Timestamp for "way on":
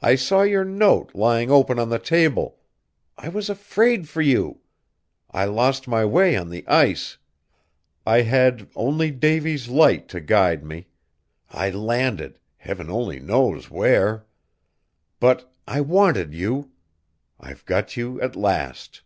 6.04-6.50